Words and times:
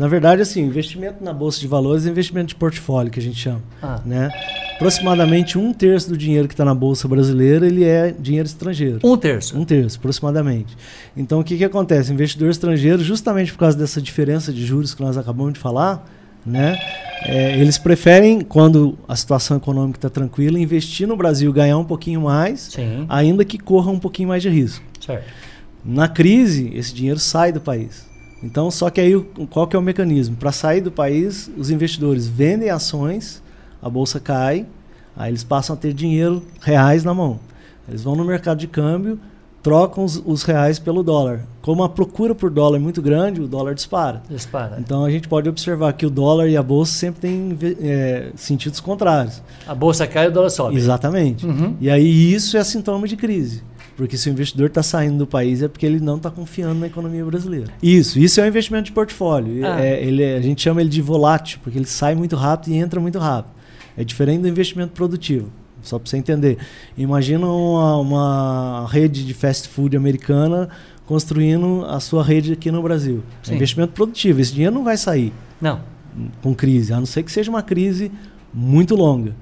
Na 0.00 0.08
verdade, 0.08 0.42
assim, 0.42 0.60
investimento 0.60 1.22
na 1.22 1.32
bolsa 1.32 1.60
de 1.60 1.68
valores 1.68 2.04
é 2.04 2.10
investimento 2.10 2.48
de 2.48 2.56
portfólio, 2.56 3.12
que 3.12 3.20
a 3.20 3.22
gente 3.22 3.38
chama. 3.38 3.62
Ah. 3.80 4.00
Né? 4.04 4.28
Aproximadamente 4.74 5.56
um 5.56 5.72
terço 5.72 6.08
do 6.08 6.16
dinheiro 6.18 6.48
que 6.48 6.54
está 6.54 6.64
na 6.64 6.74
bolsa 6.74 7.06
brasileira 7.06 7.64
ele 7.64 7.84
é 7.84 8.10
dinheiro 8.10 8.44
estrangeiro. 8.44 8.98
Um 9.04 9.16
terço? 9.16 9.56
Um 9.56 9.64
terço, 9.64 9.98
aproximadamente. 9.98 10.76
Então, 11.16 11.38
o 11.38 11.44
que, 11.44 11.56
que 11.56 11.62
acontece? 11.62 12.12
Investidor 12.12 12.50
estrangeiro, 12.50 13.04
justamente 13.04 13.52
por 13.52 13.58
causa 13.60 13.78
dessa 13.78 14.02
diferença 14.02 14.52
de 14.52 14.66
juros 14.66 14.94
que 14.94 15.00
nós 15.00 15.16
acabamos 15.16 15.52
de 15.52 15.60
falar, 15.60 16.04
né? 16.44 16.76
É, 17.22 17.56
eles 17.56 17.78
preferem, 17.78 18.40
quando 18.40 18.98
a 19.06 19.14
situação 19.14 19.58
econômica 19.58 19.98
está 19.98 20.10
tranquila, 20.10 20.58
investir 20.58 21.06
no 21.06 21.16
Brasil, 21.16 21.52
ganhar 21.52 21.78
um 21.78 21.84
pouquinho 21.84 22.22
mais, 22.22 22.62
Sim. 22.62 23.06
ainda 23.08 23.44
que 23.44 23.58
corra 23.58 23.92
um 23.92 24.00
pouquinho 24.00 24.30
mais 24.30 24.42
de 24.42 24.48
risco. 24.48 24.84
Certo. 25.00 25.32
Na 25.84 26.08
crise, 26.08 26.72
esse 26.74 26.92
dinheiro 26.92 27.20
sai 27.20 27.52
do 27.52 27.60
país. 27.60 28.12
Então, 28.42 28.70
só 28.70 28.90
que 28.90 29.00
aí 29.00 29.18
qual 29.50 29.66
que 29.66 29.74
é 29.74 29.78
o 29.78 29.82
mecanismo? 29.82 30.36
Para 30.36 30.52
sair 30.52 30.80
do 30.80 30.90
país, 30.90 31.50
os 31.56 31.70
investidores 31.70 32.26
vendem 32.26 32.70
ações, 32.70 33.42
a 33.80 33.88
bolsa 33.88 34.20
cai, 34.20 34.66
aí 35.16 35.30
eles 35.30 35.44
passam 35.44 35.74
a 35.74 35.78
ter 35.78 35.92
dinheiro 35.92 36.42
reais 36.60 37.04
na 37.04 37.14
mão. 37.14 37.40
Eles 37.88 38.02
vão 38.02 38.16
no 38.16 38.24
mercado 38.24 38.58
de 38.58 38.66
câmbio, 38.66 39.18
trocam 39.62 40.04
os, 40.04 40.22
os, 40.24 40.42
reais 40.42 40.78
pelo 40.78 41.02
dólar. 41.02 41.40
Como 41.62 41.82
a 41.82 41.88
procura 41.88 42.34
por 42.34 42.50
dólar 42.50 42.76
é 42.76 42.80
muito 42.80 43.00
grande, 43.00 43.40
o 43.40 43.48
dólar 43.48 43.74
dispara. 43.74 44.22
Dispara. 44.28 44.76
Então 44.78 45.04
a 45.04 45.10
gente 45.10 45.26
pode 45.26 45.48
observar 45.48 45.94
que 45.94 46.04
o 46.04 46.10
dólar 46.10 46.48
e 46.48 46.56
a 46.56 46.62
bolsa 46.62 46.92
sempre 46.92 47.20
têm 47.22 47.58
é, 47.80 48.30
sentidos 48.36 48.78
contrários. 48.78 49.42
A 49.66 49.74
bolsa 49.74 50.06
cai 50.06 50.26
e 50.26 50.28
o 50.28 50.32
dólar 50.32 50.50
sobe. 50.50 50.76
Exatamente. 50.76 51.46
Uhum. 51.46 51.76
E 51.80 51.88
aí 51.88 52.34
isso 52.34 52.58
é 52.58 52.62
sintoma 52.62 53.08
de 53.08 53.16
crise. 53.16 53.62
Porque 53.96 54.16
se 54.16 54.28
o 54.28 54.32
investidor 54.32 54.66
está 54.66 54.82
saindo 54.82 55.18
do 55.18 55.26
país 55.26 55.62
é 55.62 55.68
porque 55.68 55.86
ele 55.86 56.00
não 56.00 56.16
está 56.16 56.30
confiando 56.30 56.80
na 56.80 56.86
economia 56.86 57.24
brasileira. 57.24 57.68
Isso, 57.82 58.18
isso 58.18 58.40
é 58.40 58.44
um 58.44 58.48
investimento 58.48 58.86
de 58.86 58.92
portfólio. 58.92 59.64
Ah. 59.64 59.80
É, 59.80 60.02
ele, 60.02 60.22
é, 60.22 60.36
a 60.36 60.40
gente 60.40 60.62
chama 60.62 60.80
ele 60.80 60.90
de 60.90 61.00
volátil, 61.00 61.60
porque 61.62 61.78
ele 61.78 61.86
sai 61.86 62.14
muito 62.14 62.34
rápido 62.34 62.72
e 62.72 62.76
entra 62.76 62.98
muito 62.98 63.18
rápido. 63.18 63.52
É 63.96 64.02
diferente 64.02 64.42
do 64.42 64.48
investimento 64.48 64.92
produtivo. 64.92 65.50
Só 65.82 65.98
para 65.98 66.10
você 66.10 66.16
entender. 66.16 66.58
Imagina 66.96 67.46
uma, 67.46 67.96
uma, 67.98 68.88
rede 68.90 69.24
de 69.24 69.34
fast 69.34 69.68
food 69.68 69.96
americana 69.96 70.68
construindo 71.06 71.84
a 71.86 72.00
sua 72.00 72.24
rede 72.24 72.52
aqui 72.52 72.70
no 72.70 72.82
Brasil. 72.82 73.22
É 73.48 73.54
investimento 73.54 73.92
produtivo. 73.92 74.40
Esse 74.40 74.52
dinheiro 74.52 74.74
não 74.74 74.82
vai 74.82 74.96
sair. 74.96 75.32
Não. 75.60 75.80
Com 76.42 76.54
crise, 76.54 76.92
a 76.92 76.96
não 76.96 77.06
ser 77.06 77.22
que 77.22 77.30
seja 77.30 77.50
uma 77.50 77.62
crise 77.62 78.10
muito 78.52 78.96
longa. 78.96 79.36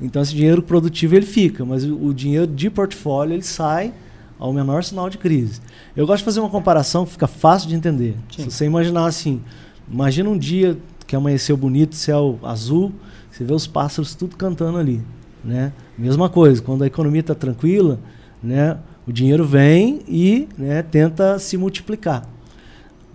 Então 0.00 0.22
esse 0.22 0.34
dinheiro 0.34 0.62
produtivo 0.62 1.16
ele 1.16 1.26
fica, 1.26 1.64
mas 1.64 1.84
o, 1.84 2.12
dinheiro 2.14 2.46
de 2.46 2.70
portfólio 2.70 3.34
ele 3.34 3.42
sai 3.42 3.92
ao 4.38 4.52
menor 4.52 4.84
sinal 4.84 5.10
de 5.10 5.18
crise. 5.18 5.60
Eu 5.96 6.06
gosto 6.06 6.18
de 6.18 6.24
fazer 6.24 6.40
uma 6.40 6.48
comparação 6.48 7.04
que 7.04 7.12
fica 7.12 7.26
fácil 7.26 7.68
de 7.68 7.74
entender. 7.74 8.16
Sim. 8.30 8.44
Se 8.44 8.50
você 8.50 8.64
imaginar 8.66 9.06
assim, 9.06 9.40
imagina 9.90 10.30
um 10.30 10.38
dia 10.38 10.78
que 11.06 11.16
amanheceu 11.16 11.56
bonito, 11.56 11.96
céu 11.96 12.38
azul, 12.42 12.92
você 13.30 13.42
vê 13.42 13.52
os 13.52 13.66
pássaros 13.66 14.14
tudo 14.14 14.36
cantando 14.36 14.78
ali, 14.78 15.02
né? 15.44 15.72
Mesma 15.96 16.28
coisa, 16.28 16.62
quando 16.62 16.84
a 16.84 16.86
economia 16.86 17.20
está 17.20 17.34
tranquila, 17.34 17.98
né, 18.42 18.78
o 19.06 19.12
dinheiro 19.12 19.44
vem 19.44 20.00
e 20.06 20.48
né, 20.56 20.82
tenta 20.82 21.38
se 21.38 21.56
multiplicar. 21.56 22.28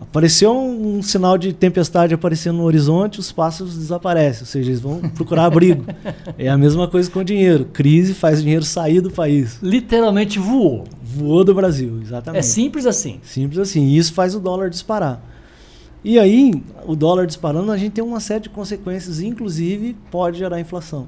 Apareceu 0.01 0.53
um, 0.53 0.97
um, 0.97 1.01
sinal 1.01 1.37
de 1.37 1.53
tempestade 1.53 2.13
aparecendo 2.13 2.57
no 2.57 2.63
horizonte, 2.63 3.19
os 3.19 3.31
pássaros 3.31 3.77
desaparecem, 3.77 4.41
ou 4.41 4.47
seja, 4.47 4.69
eles 4.69 4.81
vão 4.81 4.99
procurar 4.99 5.45
abrigo. 5.45 5.85
é 6.37 6.49
a 6.49 6.57
mesma 6.57 6.87
coisa 6.87 7.09
com 7.09 7.19
o 7.19 7.23
dinheiro. 7.23 7.65
Crise 7.65 8.13
faz 8.13 8.39
o 8.39 8.41
dinheiro 8.41 8.65
sair 8.65 9.01
do 9.01 9.09
país. 9.09 9.59
Literalmente 9.61 10.39
voou. 10.39 10.83
Voou 11.01 11.43
do 11.43 11.53
Brasil, 11.53 11.99
exatamente. 12.01 12.39
É 12.39 12.41
simples 12.41 12.85
assim. 12.85 13.19
Simples 13.23 13.59
assim. 13.59 13.85
E 13.85 13.97
isso 13.97 14.13
faz 14.13 14.35
o 14.35 14.39
dólar 14.39 14.69
disparar. 14.69 15.21
E 16.03 16.19
aí, 16.19 16.61
o 16.85 16.95
dólar 16.95 17.25
disparando, 17.25 17.71
a 17.71 17.77
gente 17.77 17.93
tem 17.93 18.03
uma 18.03 18.19
série 18.19 18.41
de 18.41 18.49
consequências, 18.49 19.21
inclusive 19.21 19.95
pode 20.11 20.37
gerar 20.37 20.59
inflação. 20.59 21.07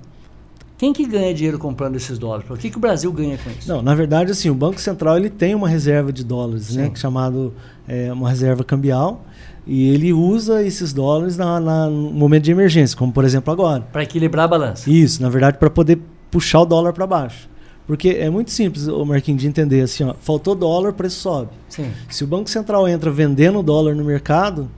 Quem 0.78 0.92
que 0.92 1.06
ganha 1.06 1.34
dinheiro 1.34 1.58
comprando 1.58 1.95
esses 1.95 2.18
dólares? 2.18 2.50
O 2.50 2.56
que, 2.56 2.70
que 2.70 2.78
o 2.78 2.80
Brasil 2.80 3.12
ganha 3.12 3.38
com 3.38 3.50
isso? 3.50 3.68
Não, 3.68 3.81
na 3.81 3.96
verdade, 3.96 4.31
assim, 4.31 4.50
o 4.50 4.53
Banco 4.53 4.80
Central 4.80 5.18
ele 5.18 5.30
tem 5.30 5.56
uma 5.56 5.69
reserva 5.69 6.12
de 6.12 6.24
dólares, 6.24 6.75
né, 6.75 6.84
Sim. 6.84 6.90
né, 6.90 6.96
chamado 6.96 7.53
é, 7.88 8.12
uma 8.12 8.30
reserva 8.30 8.63
cambial, 8.63 9.24
e 9.66 9.90
ele 9.90 10.12
usa 10.12 10.62
esses 10.64 10.91
dólares 10.91 11.38
na, 11.38 11.59
na, 11.59 11.88
no 11.88 12.12
momento 12.12 12.44
de 12.44 12.52
emergência, 12.52 12.97
como 12.97 13.12
por 13.12 13.24
exemplo 13.24 13.53
agora. 13.53 13.84
Para 13.91 14.03
equilibrar 14.03 14.46
a 14.46 14.47
balança. 14.50 14.90
Isso, 14.90 15.22
na 15.22 15.30
verdade, 15.30 15.58
para 15.58 15.69
poder 15.69 16.00
puxar 16.30 16.62
o 16.62 16.66
dólar 16.66 16.91
para 16.91 17.08
baixo. 17.08 17.50
Porque 17.88 18.09
é 18.09 18.30
muito 18.30 18.52
simples, 18.52 18.88
o 18.88 19.06
Marquinhos, 19.06 19.41
de 19.41 19.47
entender 19.47 19.81
assim, 19.81 20.03
ó, 20.03 20.14
faltou 20.19 20.56
dólar, 20.56 20.90
o 20.90 20.94
preço 20.94 21.19
sobe. 21.22 21.52
Sim. 21.69 21.90
Se 22.09 22.24
o 22.24 22.28
Banco 22.28 22.50
Central 22.50 22.88
entra 22.88 23.09
vendendo 23.12 23.64
dólar 23.64 23.96
no 23.96 24.03
mercado, 24.03 24.69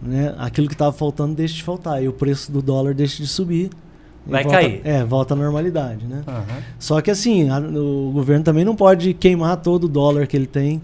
né, 0.00 0.34
aquilo 0.38 0.68
que 0.68 0.74
estava 0.74 0.92
faltando 0.92 1.34
deixa 1.34 1.54
de 1.54 1.62
faltar, 1.62 2.02
e 2.02 2.08
o 2.08 2.12
preço 2.12 2.50
do 2.50 2.62
dólar 2.62 2.94
deixa 2.94 3.22
de 3.22 3.28
subir 3.28 3.70
Vai 4.26 4.42
volta, 4.42 4.58
cair. 4.58 4.80
É, 4.84 5.04
volta 5.04 5.34
à 5.34 5.36
normalidade, 5.36 6.06
né? 6.06 6.22
Uhum. 6.26 6.62
Só 6.78 7.00
que 7.00 7.10
assim, 7.10 7.48
a, 7.50 7.58
o 7.58 8.10
governo 8.12 8.44
também 8.44 8.64
não 8.64 8.74
pode 8.74 9.12
queimar 9.14 9.56
todo 9.58 9.84
o 9.84 9.88
dólar 9.88 10.26
que 10.26 10.36
ele 10.36 10.46
tem, 10.46 10.80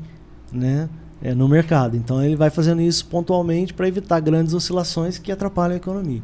né? 0.53 0.89
É, 1.23 1.35
no 1.35 1.49
mercado. 1.49 1.97
Então 1.97 2.23
ele 2.23 2.37
vai 2.37 2.51
fazendo 2.51 2.81
isso 2.81 3.07
pontualmente 3.07 3.75
para 3.75 3.87
evitar 3.87 4.21
grandes 4.21 4.55
oscilações 4.55 5.19
que 5.19 5.31
atrapalham 5.31 5.75
a 5.75 5.77
economia. 5.77 6.23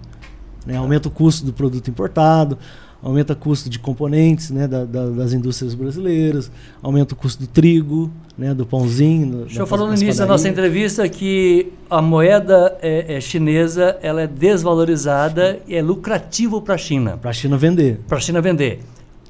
Né? 0.66 0.76
Aumenta 0.76 1.08
o 1.08 1.10
custo 1.10 1.46
do 1.46 1.52
produto 1.52 1.88
importado, 1.88 2.58
aumenta 3.02 3.34
o 3.34 3.36
custo 3.36 3.70
de 3.70 3.78
componentes 3.78 4.50
né, 4.50 4.66
da, 4.66 4.84
da, 4.84 5.06
das 5.10 5.32
indústrias 5.32 5.74
brasileiras, 5.74 6.50
aumenta 6.82 7.14
o 7.14 7.16
custo 7.16 7.44
do 7.44 7.46
trigo, 7.46 8.10
né, 8.36 8.52
do 8.52 8.66
pãozinho. 8.66 9.44
O 9.44 9.50
senhor 9.50 9.66
falou 9.66 9.86
no 9.86 9.94
início 9.94 10.18
da 10.18 10.26
nossa 10.26 10.48
entrevista 10.48 11.08
que 11.08 11.72
a 11.88 12.02
moeda 12.02 12.76
é, 12.82 13.16
é 13.16 13.20
chinesa 13.20 13.96
ela 14.02 14.22
é 14.22 14.26
desvalorizada 14.26 15.60
e 15.68 15.74
é 15.76 15.82
lucrativo 15.82 16.60
para 16.60 16.74
a 16.74 16.78
China. 16.78 17.16
Para 17.16 17.30
a 17.30 17.34
China 17.34 17.56
vender. 17.56 18.00
Para 18.08 18.18
a 18.18 18.20
China 18.20 18.40
vender. 18.40 18.80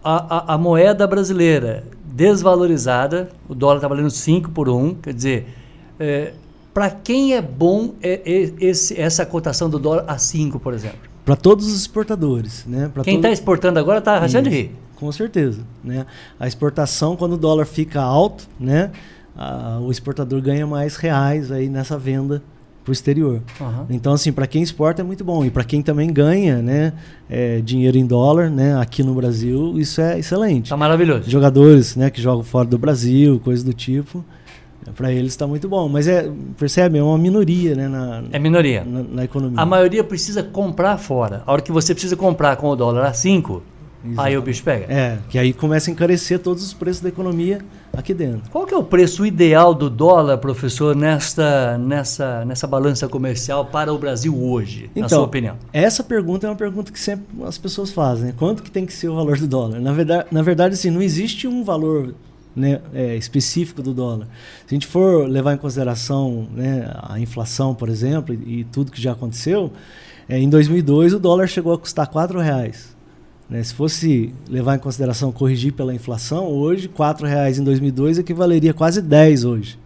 A, 0.02 0.54
a, 0.54 0.58
moeda 0.58 1.04
brasileira 1.04 1.82
desvalorizada, 2.04 3.28
o 3.48 3.54
dólar 3.54 3.76
está 3.76 3.88
valendo 3.88 4.08
5 4.08 4.52
por 4.52 4.68
1, 4.68 4.78
um, 4.78 4.94
quer 4.94 5.12
dizer, 5.12 5.48
é, 5.98 6.32
para 6.72 6.90
quem 6.90 7.34
é 7.34 7.42
bom 7.42 7.94
é, 8.00 8.20
é, 8.24 8.52
esse, 8.60 8.98
essa 9.00 9.26
cotação 9.26 9.68
do 9.68 9.80
dólar 9.80 10.04
a 10.06 10.16
5, 10.16 10.60
por 10.60 10.72
exemplo? 10.72 11.15
Para 11.26 11.34
todos 11.34 11.66
os 11.66 11.80
exportadores. 11.80 12.64
Né? 12.66 12.88
Pra 12.94 13.02
Quem 13.02 13.16
está 13.16 13.28
todo... 13.28 13.34
exportando 13.34 13.78
agora 13.80 13.98
está 13.98 14.16
rachando 14.18 14.48
de 14.48 14.56
rir. 14.56 14.70
Com 14.94 15.10
certeza. 15.10 15.60
Né? 15.82 16.06
A 16.38 16.46
exportação, 16.46 17.16
quando 17.16 17.32
o 17.32 17.36
dólar 17.36 17.66
fica 17.66 18.00
alto, 18.00 18.48
né? 18.58 18.92
A, 19.36 19.78
o 19.82 19.90
exportador 19.90 20.40
ganha 20.40 20.66
mais 20.66 20.96
reais 20.96 21.50
aí 21.50 21.68
nessa 21.68 21.98
venda 21.98 22.42
para 22.82 22.90
o 22.90 22.92
exterior. 22.92 23.42
Uhum. 23.60 23.86
Então, 23.90 24.12
assim, 24.12 24.32
para 24.32 24.46
quem 24.46 24.62
exporta 24.62 25.02
é 25.02 25.04
muito 25.04 25.24
bom. 25.24 25.44
E 25.44 25.50
para 25.50 25.64
quem 25.64 25.82
também 25.82 26.10
ganha 26.12 26.62
né, 26.62 26.92
é, 27.28 27.60
dinheiro 27.60 27.98
em 27.98 28.06
dólar 28.06 28.48
né, 28.48 28.80
aqui 28.80 29.02
no 29.02 29.12
Brasil, 29.12 29.76
isso 29.76 30.00
é 30.00 30.18
excelente. 30.20 30.66
Está 30.66 30.76
maravilhoso. 30.76 31.28
Jogadores 31.28 31.96
né, 31.96 32.08
que 32.08 32.22
jogam 32.22 32.44
fora 32.44 32.68
do 32.68 32.78
Brasil, 32.78 33.40
coisas 33.40 33.64
do 33.64 33.74
tipo. 33.74 34.24
Para 34.92 35.12
eles 35.12 35.32
está 35.32 35.46
muito 35.46 35.68
bom, 35.68 35.88
mas 35.88 36.06
é 36.08 36.30
percebe 36.58 36.98
é 36.98 37.02
uma 37.02 37.18
minoria, 37.18 37.74
né? 37.74 37.88
Na, 37.88 38.24
é 38.32 38.38
minoria 38.38 38.84
na, 38.84 39.02
na, 39.02 39.24
economia. 39.24 39.60
A 39.60 39.66
maioria 39.66 40.04
precisa 40.04 40.42
comprar 40.42 40.96
fora. 40.98 41.42
A 41.46 41.52
hora 41.52 41.62
que 41.62 41.72
você 41.72 41.94
precisa 41.94 42.16
comprar 42.16 42.56
com 42.56 42.68
o 42.68 42.76
dólar 42.76 43.06
a 43.06 43.12
5, 43.12 43.62
aí 44.16 44.36
o 44.36 44.42
bicho 44.42 44.62
pega. 44.62 44.86
É, 44.92 45.18
que 45.28 45.38
aí 45.38 45.52
começa 45.52 45.90
a 45.90 45.92
encarecer 45.92 46.38
todos 46.38 46.64
os 46.64 46.72
preços 46.72 47.02
da 47.02 47.08
economia 47.08 47.60
aqui 47.92 48.12
dentro. 48.12 48.50
Qual 48.50 48.66
que 48.66 48.74
é 48.74 48.76
o 48.76 48.84
preço 48.84 49.24
ideal 49.24 49.74
do 49.74 49.88
dólar, 49.88 50.38
professor, 50.38 50.94
nesta, 50.94 51.78
nessa, 51.78 52.44
nessa 52.44 52.66
balança 52.66 53.08
comercial 53.08 53.64
para 53.64 53.92
o 53.92 53.98
Brasil 53.98 54.36
hoje, 54.40 54.90
então, 54.90 55.02
na 55.02 55.08
sua 55.08 55.22
opinião? 55.22 55.56
Essa 55.72 56.04
pergunta 56.04 56.46
é 56.46 56.50
uma 56.50 56.56
pergunta 56.56 56.92
que 56.92 57.00
sempre 57.00 57.26
as 57.44 57.58
pessoas 57.58 57.90
fazem. 57.90 58.26
Né? 58.26 58.34
Quanto 58.36 58.62
que 58.62 58.70
tem 58.70 58.84
que 58.86 58.92
ser 58.92 59.08
o 59.08 59.16
valor 59.16 59.38
do 59.38 59.46
dólar? 59.46 59.80
Na 59.80 59.92
verdade, 59.92 60.26
na 60.30 60.42
verdade 60.42 60.74
assim, 60.74 60.90
não 60.90 61.02
existe 61.02 61.48
um 61.48 61.64
valor 61.64 62.14
né, 62.56 62.80
é, 62.94 63.14
específico 63.14 63.82
do 63.82 63.92
dólar. 63.92 64.26
Se 64.66 64.74
a 64.74 64.76
gente 64.76 64.86
for 64.86 65.28
levar 65.28 65.52
em 65.52 65.58
consideração 65.58 66.48
né, 66.54 66.90
a 67.02 67.20
inflação, 67.20 67.74
por 67.74 67.90
exemplo, 67.90 68.34
e, 68.34 68.60
e, 68.60 68.64
tudo 68.64 68.90
que 68.90 69.00
já 69.00 69.12
aconteceu, 69.12 69.70
é, 70.26 70.38
em 70.38 70.48
2002 70.48 71.12
o 71.12 71.18
dólar 71.18 71.46
chegou 71.46 71.74
a 71.74 71.78
custar 71.78 72.10
R$ 72.10 72.42
reais. 72.42 72.96
Né? 73.48 73.62
Se 73.62 73.74
fosse 73.74 74.32
levar 74.48 74.76
em 74.76 74.78
consideração 74.78 75.30
corrigir 75.30 75.74
pela 75.74 75.94
inflação, 75.94 76.46
hoje 76.46 76.88
R$ 76.88 77.28
reais 77.28 77.58
em 77.58 77.64
2002 77.64 78.18
equivaleria 78.18 78.72
quase 78.72 79.02
10 79.02 79.44
hoje. 79.44 79.78